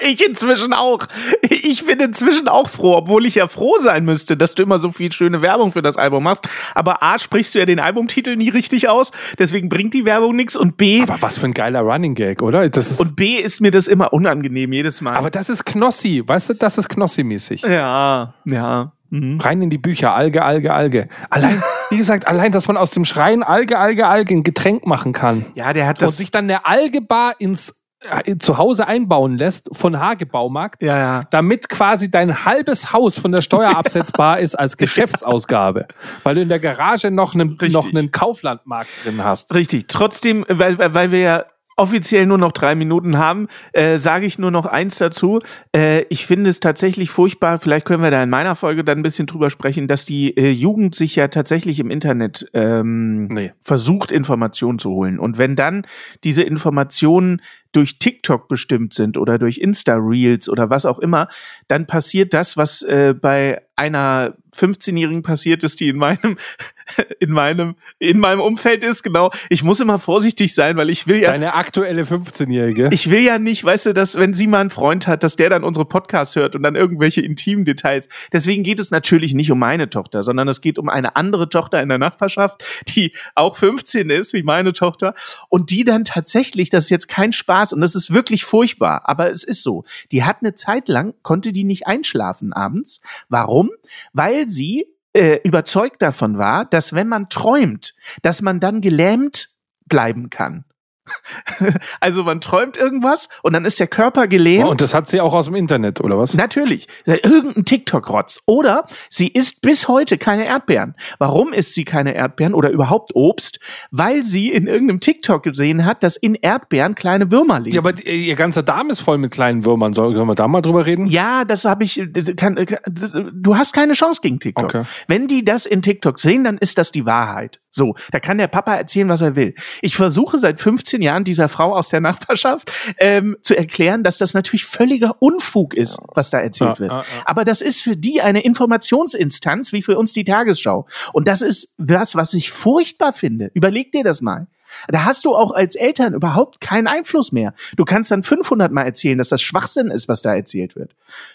[0.00, 1.06] Ich inzwischen auch.
[1.40, 4.92] Ich bin inzwischen auch froh, obwohl ich ja froh sein müsste, dass du immer so
[4.92, 6.46] viel schöne Werbung für das Album machst.
[6.74, 10.56] Aber A, sprichst du ja den Albumtitel nie richtig aus, deswegen bringt die Werbung nichts.
[10.56, 12.68] Und B, Aber was für ein geiler Running Gag, oder?
[12.68, 15.16] Das ist, und B ist mir das immer unangenehm, jedes Mal.
[15.16, 17.62] aber das ist Knossi, weißt du, das ist Knossi-mäßig.
[17.62, 18.92] ja, ja.
[19.10, 19.40] Mhm.
[19.40, 21.08] Rein in die Bücher, Alge, Alge, Alge.
[21.30, 25.12] Allein, wie gesagt, allein, dass man aus dem Schreien Alge, Alge, Alge ein Getränk machen
[25.12, 25.46] kann.
[25.54, 26.16] Ja, der hat und das.
[26.16, 27.80] sich dann eine Algebar ins
[28.24, 31.22] äh, zu Hause einbauen lässt von Hagebaumarkt, Ja, ja.
[31.30, 35.86] damit quasi dein halbes Haus von der Steuer absetzbar ist als Geschäftsausgabe,
[36.22, 37.72] weil du in der Garage noch einen, Richtig.
[37.72, 39.54] noch einen Kauflandmarkt drin hast.
[39.54, 39.86] Richtig.
[39.88, 41.44] Trotzdem, weil weil wir ja
[41.76, 45.40] offiziell nur noch drei Minuten haben, äh, sage ich nur noch eins dazu.
[45.74, 49.02] Äh, ich finde es tatsächlich furchtbar, vielleicht können wir da in meiner Folge dann ein
[49.02, 53.52] bisschen drüber sprechen, dass die äh, Jugend sich ja tatsächlich im Internet ähm, Nee.
[53.60, 55.18] versucht, Informationen zu holen.
[55.18, 55.86] Und wenn dann
[56.22, 57.40] diese Informationen
[57.76, 61.28] durch TikTok bestimmt sind oder durch Insta-Reels oder was auch immer,
[61.68, 66.36] dann passiert das, was äh, bei einer 15-Jährigen passiert ist, die in meinem,
[67.20, 69.32] in meinem, in meinem Umfeld ist, genau.
[69.48, 72.90] Ich muss immer vorsichtig sein, weil ich will ja, Deine aktuelle 15-Jährige.
[72.92, 75.50] ich will ja nicht, weißt du, dass wenn sie mal einen Freund hat, dass der
[75.50, 78.08] dann unsere Podcasts hört und dann irgendwelche intimen Details.
[78.32, 81.82] Deswegen geht es natürlich nicht um meine Tochter, sondern es geht um eine andere Tochter
[81.82, 85.14] in der Nachbarschaft, die auch 15 ist, wie meine Tochter,
[85.48, 89.30] und die dann tatsächlich, das ist jetzt kein Spaß und das ist wirklich furchtbar, aber
[89.30, 89.84] es ist so.
[90.12, 93.00] Die hat eine Zeit lang, konnte die nicht einschlafen abends.
[93.28, 93.70] Warum?
[94.12, 99.50] Weil sie äh, überzeugt davon war, dass wenn man träumt, dass man dann gelähmt
[99.86, 100.64] bleiben kann.
[102.00, 104.68] also man träumt irgendwas und dann ist der Körper gelähmt.
[104.68, 106.34] Und das hat sie auch aus dem Internet, oder was?
[106.34, 106.88] Natürlich.
[107.04, 108.42] Irgendein TikTok-Rotz.
[108.46, 110.94] Oder sie isst bis heute keine Erdbeeren.
[111.18, 113.60] Warum isst sie keine Erdbeeren oder überhaupt Obst?
[113.90, 117.74] Weil sie in irgendeinem TikTok gesehen hat, dass in Erdbeeren kleine Würmer leben.
[117.74, 119.92] Ja, aber ihr ganzer Darm ist voll mit kleinen Würmern.
[119.92, 121.06] Soll, sollen wir da mal drüber reden?
[121.06, 122.02] Ja, das habe ich.
[122.10, 122.54] Das kann,
[122.86, 124.64] das, du hast keine Chance gegen TikTok.
[124.64, 124.82] Okay.
[125.06, 127.60] Wenn die das in TikTok sehen, dann ist das die Wahrheit.
[127.76, 129.52] So, da kann der Papa erzählen, was er will.
[129.82, 134.32] Ich versuche seit 15 Jahren dieser Frau aus der Nachbarschaft ähm, zu erklären, dass das
[134.32, 136.92] natürlich völliger Unfug ist, was da erzählt Ja, wird.
[136.92, 137.04] ja, ja.
[137.24, 140.86] Aber das ist für die eine Informationsinstanz wie für uns die Tagesschau.
[141.12, 143.50] Und das ist was, was ich furchtbar finde.
[143.54, 144.46] Überleg dir das mal.
[144.88, 147.54] Da hast du auch als Eltern überhaupt keinen Einfluss mehr.
[147.76, 150.94] Du kannst dann 500 Mal erzählen, dass das Schwachsinn ist, was da erzählt wird.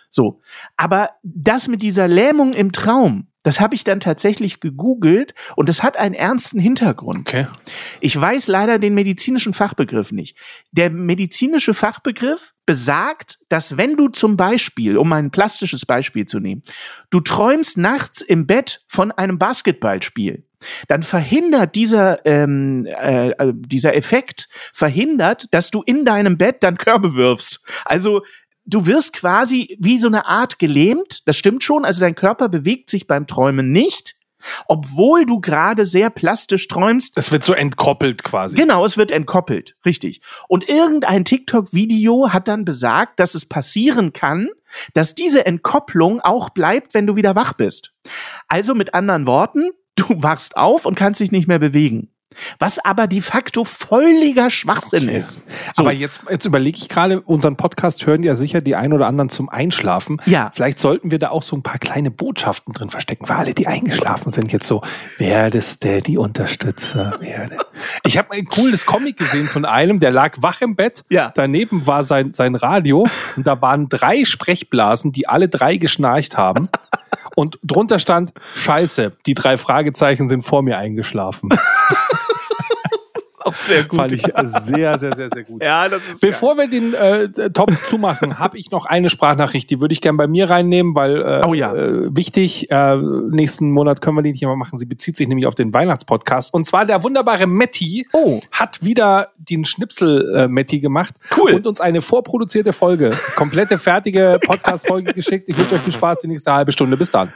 [0.09, 0.41] So.
[0.77, 5.81] Aber das mit dieser Lähmung im Traum, das habe ich dann tatsächlich gegoogelt und das
[5.81, 7.29] hat einen ernsten Hintergrund.
[7.29, 7.47] Okay.
[8.01, 10.37] Ich weiß leider den medizinischen Fachbegriff nicht.
[10.71, 16.63] Der medizinische Fachbegriff besagt, dass wenn du zum Beispiel, um ein plastisches Beispiel zu nehmen,
[17.11, 20.43] du träumst nachts im Bett von einem Basketballspiel,
[20.87, 26.77] dann verhindert dieser, ähm, äh, äh, dieser Effekt, verhindert, dass du in deinem Bett dann
[26.77, 27.61] Körbe wirfst.
[27.85, 28.21] Also
[28.65, 32.89] du wirst quasi wie so eine Art gelähmt, das stimmt schon, also dein Körper bewegt
[32.89, 34.15] sich beim Träumen nicht,
[34.67, 38.55] obwohl du gerade sehr plastisch träumst, Es wird so entkoppelt quasi.
[38.55, 40.21] Genau, es wird entkoppelt, richtig.
[40.47, 44.49] Und irgendein TikTok-Video hat dann besagt, dass es passieren kann,
[44.93, 47.93] dass diese Entkopplung auch bleibt, wenn du wieder wach bist.
[48.47, 52.09] Also mit anderen Worten, du wachst auf und kannst dich nicht mehr bewegen.
[52.59, 55.17] Was aber de facto völliger Schwachsinn Okay.
[55.19, 55.39] ist.
[55.75, 55.81] So.
[55.81, 59.29] Aber jetzt, jetzt überlege ich gerade, unseren Podcast hören ja sicher die ein oder anderen
[59.29, 60.21] zum Einschlafen.
[60.25, 60.51] Ja.
[60.53, 63.65] Vielleicht sollten wir da auch so ein paar kleine Botschaften drin verstecken, für alle, die
[63.65, 64.51] eingeschlafen sind.
[64.53, 64.83] Jetzt so,
[65.17, 67.57] werde Steady-Unterstützer, werde.
[68.05, 71.03] Ich habe ein cooles Comic gesehen von einem, der lag wach im Bett.
[71.09, 71.31] Ja.
[71.33, 73.07] Daneben war sein, sein Radio
[73.37, 76.69] und da waren drei Sprechblasen, die alle drei geschnarcht haben.
[77.35, 81.49] Und drunter stand, Scheiße, die drei Fragezeichen sind vor mir eingeschlafen.
[83.49, 85.63] auch sehr Fand ich sehr, sehr, sehr, sehr gut.
[85.63, 89.81] Ja, das ist Bevor wir den äh, Topf zumachen, habe ich noch eine Sprachnachricht, die
[89.81, 91.73] würde ich gern bei mir reinnehmen, weil äh, Oh ja.
[91.75, 94.79] äh, wichtig, äh, nächsten Monat können wir die nicht mehr machen.
[94.79, 96.53] Sie bezieht sich nämlich auf den Weihnachtspodcast.
[96.53, 98.39] Und zwar der wunderbare Metti Oh.
[98.51, 101.53] hat wieder den Schnipsel äh, Metti gemacht Cool.
[101.53, 105.49] und uns eine vorproduzierte Folge, komplette fertige Podcast-Folge geschickt.
[105.49, 106.95] Ich wünsche euch viel Spaß die nächste halbe Stunde.
[106.97, 107.33] Bis dann.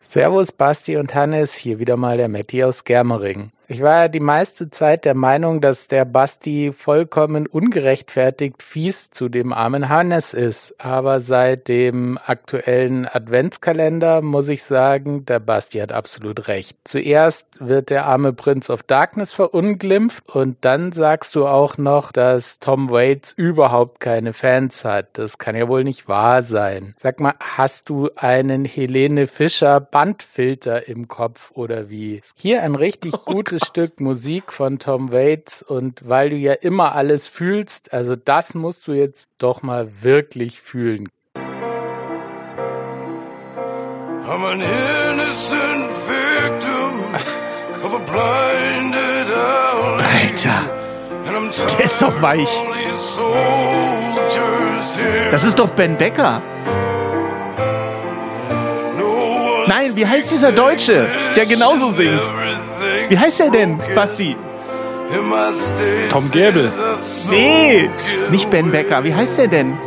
[0.00, 3.50] Servus, Basti und Hannes, hier wieder mal der Matti aus Germering.
[3.70, 9.28] Ich war ja die meiste Zeit der Meinung, dass der Basti vollkommen ungerechtfertigt fies zu
[9.28, 10.74] dem armen Hannes ist.
[10.78, 16.78] Aber seit dem aktuellen Adventskalender muss ich sagen, der Basti hat absolut recht.
[16.84, 22.60] Zuerst wird der arme Prince of Darkness verunglimpft und dann sagst du auch noch, dass
[22.60, 25.18] Tom Waits überhaupt keine Fans hat.
[25.18, 26.94] Das kann ja wohl nicht wahr sein.
[26.96, 32.22] Sag mal, hast du einen Helene Fischer Bandfilter im Kopf oder wie?
[32.34, 37.26] Hier ein richtig gutes Stück Musik von Tom Waits und weil du ja immer alles
[37.26, 41.08] fühlst, also das musst du jetzt doch mal wirklich fühlen.
[44.26, 47.14] I'm an innocent victim
[47.82, 50.04] of a blinded alley.
[50.22, 50.62] Alter,
[51.78, 52.62] der ist doch weich.
[55.30, 56.42] Das ist doch Ben Becker.
[59.66, 62.22] Nein, wie heißt dieser Deutsche, der genauso singt?
[63.08, 64.36] Wie heißt er denn, Basti?
[66.10, 66.70] Tom Gäbel.
[67.30, 67.90] Nee,
[68.30, 69.02] nicht Ben Becker.
[69.04, 69.78] Wie heißt er denn?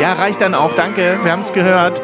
[0.00, 0.74] Ja, reicht dann auch.
[0.74, 2.00] Danke, wir haben es gehört.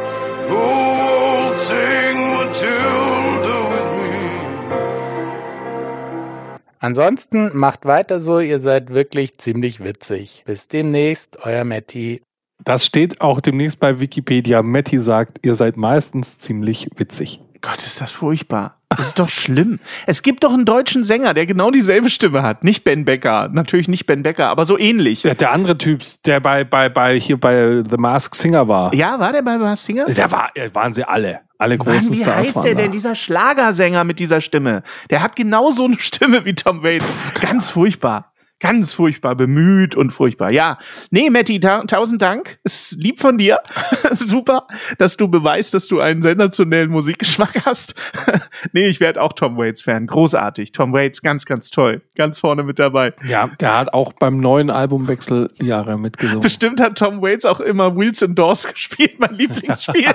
[6.80, 10.42] Ansonsten macht weiter so, ihr seid wirklich ziemlich witzig.
[10.46, 12.22] Bis demnächst, euer Matti.
[12.64, 14.62] Das steht auch demnächst bei Wikipedia.
[14.62, 17.40] Metti sagt, ihr seid meistens ziemlich witzig.
[17.60, 18.79] Gott, ist das furchtbar.
[18.96, 19.78] Das ist doch schlimm.
[20.06, 22.64] Es gibt doch einen deutschen Sänger, der genau dieselbe Stimme hat.
[22.64, 23.48] Nicht Ben Becker.
[23.52, 25.22] Natürlich nicht Ben Becker, aber so ähnlich.
[25.22, 28.92] Der, der andere Typ, der bei, bei, bei hier bei The Mask Singer war.
[28.92, 30.06] Ja, war der bei Bas Singer?
[30.06, 31.40] Der war, waren sie alle.
[31.56, 32.82] Alle großen Mann, wie Stars heißt waren der da.
[32.82, 34.82] denn, dieser Schlagersänger mit dieser Stimme?
[35.10, 37.32] Der hat genau so eine Stimme wie Tom Waits.
[37.40, 38.32] Ganz furchtbar.
[38.60, 40.50] Ganz furchtbar bemüht und furchtbar.
[40.50, 40.78] Ja,
[41.10, 42.58] nee, Matti, ta tausend Dank.
[42.62, 43.58] Ist lieb von dir.
[44.12, 44.66] Super,
[44.98, 47.94] dass du beweist, dass du einen sensationellen Musikgeschmack hast.
[48.72, 50.06] nee, ich werde auch Tom Waits Fan.
[50.06, 50.72] Großartig.
[50.72, 52.02] Tom Waits, ganz, ganz toll.
[52.14, 53.14] Ganz vorne mit dabei.
[53.26, 56.40] Ja, der hat auch beim neuen Albumwechsel Jahre mitgesungen.
[56.40, 60.14] Bestimmt hat Tom Waits auch immer Wheels and Doors gespielt, mein Lieblingsspiel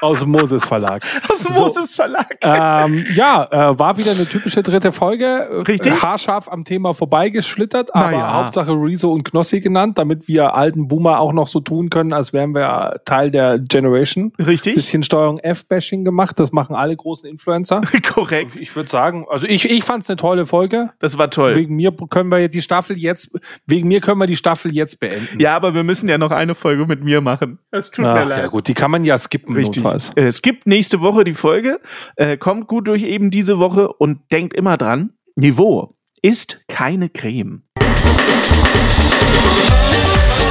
[0.00, 1.02] Aus dem Moses Verlag.
[1.28, 1.60] aus dem So.
[1.60, 2.38] Moses Verlag.
[2.42, 5.64] ähm, ja, äh, war wieder eine typische dritte Folge.
[5.66, 6.00] Richtig.
[6.02, 8.34] Haarscharf am Thema vorbeigeschlittert, aber ja.
[8.34, 12.34] Hauptsache Rezo und Knossi genannt, damit wir alten Boomer auch noch so tun können, als
[12.34, 14.34] wären wir Teil der Generation.
[14.38, 14.74] Richtig?
[14.74, 17.80] Bisschen Steuerung F-Bashing gemacht, das machen alle großen Influencer.
[18.06, 18.60] Korrekt.
[18.60, 20.90] Ich würde sagen, also ich, ich fand es eine tolle Folge.
[20.98, 21.56] Das war toll.
[21.56, 23.30] Wegen mir können wir die Staffel jetzt,
[23.66, 25.40] wegen mir können wir die Staffel jetzt beenden.
[25.40, 27.58] Ja, aber wir müssen ja noch eine Folge mit mir machen.
[27.70, 28.42] Es tut mir Ach, leid.
[28.42, 29.82] ja gut, die kann man ja skippen Richtig.
[29.82, 30.10] notfalls.
[30.16, 31.80] Äh, Es gibt nächste Woche die Folge.
[32.16, 37.62] Äh, kommt gut durch eben diese Woche und denkt immer dran, Niveau ist keine Creme.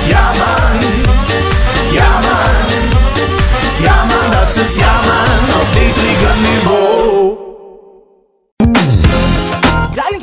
[0.09, 0.79] Ja, Mann.
[1.93, 2.67] Ja, Mann.
[3.83, 7.28] Ja, Mann, das ist Ja, Mann auf niedrigem Niveau.